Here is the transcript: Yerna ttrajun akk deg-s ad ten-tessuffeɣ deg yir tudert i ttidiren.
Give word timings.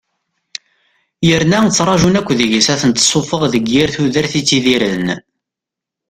Yerna 1.27 1.59
ttrajun 1.65 2.19
akk 2.19 2.29
deg-s 2.39 2.67
ad 2.73 2.79
ten-tessuffeɣ 2.81 3.41
deg 3.53 3.65
yir 3.73 3.89
tudert 3.95 4.33
i 4.39 4.41
ttidiren. 4.43 5.07